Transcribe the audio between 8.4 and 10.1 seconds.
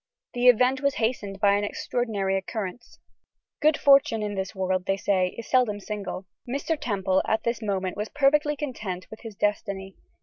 content with his destiny.